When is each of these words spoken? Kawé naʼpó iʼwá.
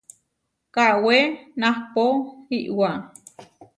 Kawé 0.75 1.17
naʼpó 1.59 2.03
iʼwá. 2.59 2.89